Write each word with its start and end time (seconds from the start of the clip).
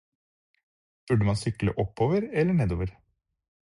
Burde 1.09 1.23
man 1.25 1.35
sykle 1.35 1.71
oppover 1.77 2.21
eller 2.33 2.53
nedover? 2.53 2.99